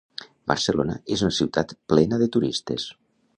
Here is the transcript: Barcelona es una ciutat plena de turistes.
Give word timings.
Barcelona 0.51 0.95
es 1.17 1.21
una 1.27 1.35
ciutat 1.41 1.75
plena 1.93 2.21
de 2.23 2.29
turistes. 2.37 2.89